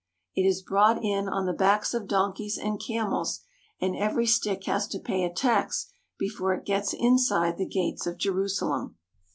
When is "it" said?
0.33-0.47, 6.55-6.65